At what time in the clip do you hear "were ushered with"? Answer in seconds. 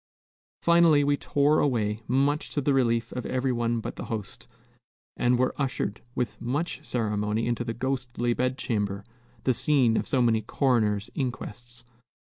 5.37-6.41